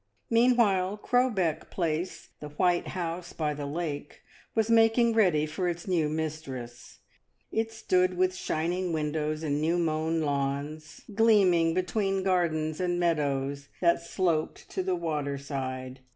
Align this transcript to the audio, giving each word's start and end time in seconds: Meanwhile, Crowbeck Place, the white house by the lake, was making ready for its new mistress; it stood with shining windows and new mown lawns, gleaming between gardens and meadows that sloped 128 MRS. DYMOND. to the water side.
Meanwhile, 0.31 0.97
Crowbeck 0.97 1.69
Place, 1.69 2.29
the 2.39 2.49
white 2.49 2.87
house 2.97 3.33
by 3.33 3.53
the 3.53 3.67
lake, 3.67 4.21
was 4.55 4.67
making 4.67 5.13
ready 5.13 5.45
for 5.45 5.69
its 5.69 5.87
new 5.87 6.09
mistress; 6.09 7.01
it 7.51 7.71
stood 7.71 8.17
with 8.17 8.33
shining 8.35 8.93
windows 8.93 9.43
and 9.43 9.61
new 9.61 9.77
mown 9.77 10.21
lawns, 10.21 11.01
gleaming 11.13 11.75
between 11.75 12.23
gardens 12.23 12.79
and 12.79 12.99
meadows 12.99 13.67
that 13.79 14.01
sloped 14.01 14.65
128 14.65 14.65
MRS. 14.65 14.65
DYMOND. 14.67 14.69
to 14.69 14.81
the 14.83 14.95
water 14.95 15.37
side. 15.37 15.99